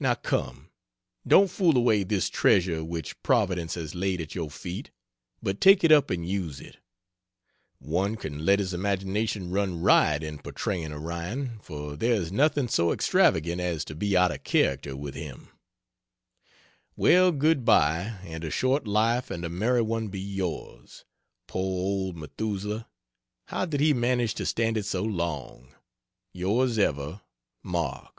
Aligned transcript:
Now 0.00 0.16
come! 0.16 0.70
Don't 1.24 1.46
fool 1.52 1.76
away 1.76 2.02
this 2.02 2.28
treasure 2.28 2.82
which 2.82 3.22
Providence 3.22 3.74
has 3.76 3.94
laid 3.94 4.20
at 4.20 4.34
your 4.34 4.50
feet, 4.50 4.90
but 5.40 5.60
take 5.60 5.84
it 5.84 5.92
up 5.92 6.10
and 6.10 6.28
use 6.28 6.58
it. 6.60 6.78
One 7.78 8.16
can 8.16 8.44
let 8.44 8.58
his 8.58 8.74
imagination 8.74 9.52
run 9.52 9.80
riot 9.80 10.24
in 10.24 10.40
portraying 10.40 10.92
Orion, 10.92 11.60
for 11.62 11.94
there 11.94 12.14
is 12.16 12.32
nothing 12.32 12.66
so 12.66 12.90
extravagant 12.90 13.60
as 13.60 13.84
to 13.84 13.94
be 13.94 14.16
out 14.16 14.32
of 14.32 14.42
character 14.42 14.96
with 14.96 15.14
him. 15.14 15.50
Well 16.96 17.30
good 17.30 17.64
bye, 17.64 18.18
and 18.24 18.42
a 18.42 18.50
short 18.50 18.88
life 18.88 19.30
and 19.30 19.44
a 19.44 19.48
merry 19.48 19.82
one 19.82 20.08
be 20.08 20.20
yours. 20.20 21.04
Poor 21.46 21.62
old 21.62 22.16
Methusaleh, 22.16 22.84
how 23.46 23.64
did 23.64 23.78
he 23.78 23.94
manage 23.94 24.34
to 24.34 24.44
stand 24.44 24.76
it 24.76 24.86
so 24.86 25.04
long? 25.04 25.72
Yrs 26.34 26.78
ever, 26.78 27.20
MARK. 27.62 28.10